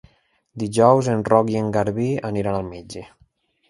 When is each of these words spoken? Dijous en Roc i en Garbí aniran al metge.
Dijous 0.63 1.11
en 1.13 1.23
Roc 1.29 1.53
i 1.53 1.61
en 1.61 1.71
Garbí 1.79 2.11
aniran 2.35 2.61
al 2.63 2.71
metge. 2.75 3.09